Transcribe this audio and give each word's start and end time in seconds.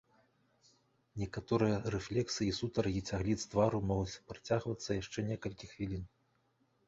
Некаторыя 1.23 1.75
рэфлексы 1.95 2.41
і 2.47 2.55
сутаргі 2.61 3.01
цягліц 3.13 3.37
твару 3.53 3.79
могуць 3.91 4.21
працягвацца 4.31 4.89
яшчэ 5.01 5.19
некалькі 5.29 5.65
хвілін. 5.75 6.03